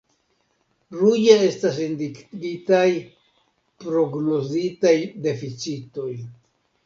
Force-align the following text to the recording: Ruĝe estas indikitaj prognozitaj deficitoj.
Ruĝe 0.99 1.33
estas 1.47 1.75
indikitaj 1.87 2.87
prognozitaj 3.85 4.95
deficitoj. 5.27 6.09